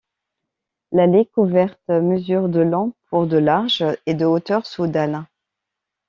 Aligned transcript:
L'allée 0.91 1.27
couverte 1.27 1.87
mesure 1.89 2.49
de 2.49 2.59
long 2.61 2.93
pour 3.11 3.27
de 3.27 3.37
large 3.37 3.85
et 4.07 4.15
de 4.15 4.25
hauteur 4.25 4.65
sous 4.65 4.87
dalle. 4.87 5.27